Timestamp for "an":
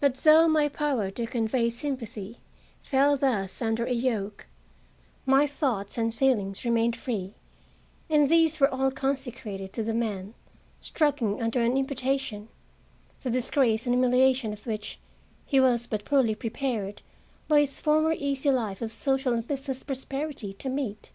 11.60-11.76